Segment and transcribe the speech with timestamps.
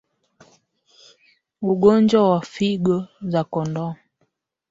[1.61, 2.97] Ugonjwa wa figo
[3.31, 3.93] za kondoo